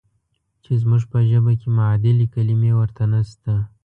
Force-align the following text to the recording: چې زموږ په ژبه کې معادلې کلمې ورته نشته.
چې 0.63 0.71
زموږ 0.81 1.03
په 1.11 1.17
ژبه 1.29 1.53
کې 1.61 1.67
معادلې 1.77 2.25
کلمې 2.33 2.71
ورته 2.75 3.03
نشته. 3.13 3.53